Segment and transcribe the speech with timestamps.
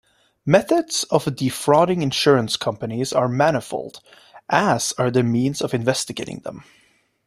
[0.47, 3.99] Methods of defrauding insurance companies are manifold,
[4.49, 6.63] as are the means of investigating them.